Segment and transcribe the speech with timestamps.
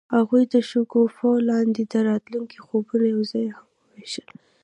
[0.15, 4.27] هغوی د شګوفه لاندې د راتلونکي خوبونه یوځای هم وویشل.